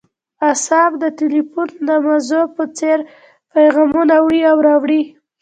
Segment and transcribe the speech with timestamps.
[0.49, 2.99] اعصاب د ټیلیفون د مزو په څیر
[3.51, 5.01] پیامونه وړي او راوړي